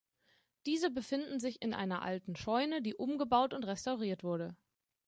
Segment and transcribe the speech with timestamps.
[0.65, 4.57] Diese befinden sich in einer alten Scheune, die umgebaut und restauriert wurde.